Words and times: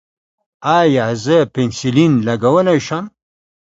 ایا 0.79 1.05
زه 1.23 1.35
پنسلین 1.53 2.13
لګولی 2.27 2.79
شم؟ 2.85 3.05